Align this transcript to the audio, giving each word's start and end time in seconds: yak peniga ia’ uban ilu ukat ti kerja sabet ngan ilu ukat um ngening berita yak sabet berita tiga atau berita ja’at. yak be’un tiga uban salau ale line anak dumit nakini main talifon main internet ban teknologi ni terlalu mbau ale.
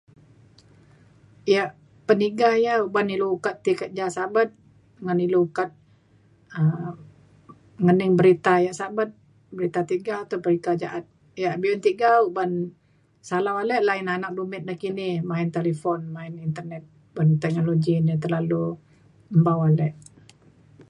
yak 1.53 1.69
peniga 2.07 2.47
ia’ 2.63 2.73
uban 2.87 3.07
ilu 3.15 3.27
ukat 3.37 3.55
ti 3.65 3.71
kerja 3.81 4.05
sabet 4.17 4.49
ngan 5.03 5.19
ilu 5.25 5.39
ukat 5.49 5.69
um 6.59 6.95
ngening 7.85 8.13
berita 8.19 8.53
yak 8.65 8.77
sabet 8.81 9.09
berita 9.57 9.81
tiga 9.91 10.15
atau 10.23 10.37
berita 10.45 10.71
ja’at. 10.81 11.05
yak 11.43 11.55
be’un 11.61 11.81
tiga 11.87 12.09
uban 12.27 12.51
salau 13.29 13.55
ale 13.61 13.75
line 13.89 14.09
anak 14.15 14.31
dumit 14.37 14.63
nakini 14.65 15.07
main 15.29 15.49
talifon 15.55 15.99
main 16.17 16.33
internet 16.47 16.83
ban 17.15 17.29
teknologi 17.43 17.93
ni 18.05 18.13
terlalu 18.23 18.63
mbau 19.39 19.59
ale. 19.69 19.87